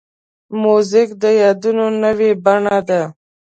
موزیک 0.61 1.09
د 1.21 1.23
یادونو 1.41 1.85
نوې 2.03 2.31
بڼه 2.43 2.77
ده. 2.87 3.01